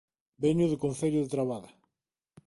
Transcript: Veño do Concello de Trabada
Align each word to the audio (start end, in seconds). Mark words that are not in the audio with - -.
Veño 0.43 0.65
do 0.71 0.81
Concello 0.83 1.19
de 1.21 1.31
Trabada 1.33 1.69